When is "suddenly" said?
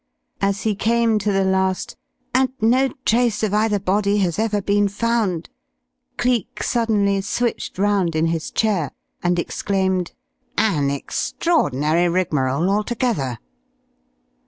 6.63-7.21